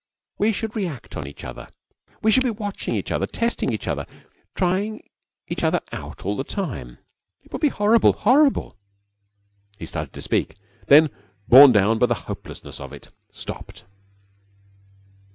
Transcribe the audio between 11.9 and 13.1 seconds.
by the hopelessness of it,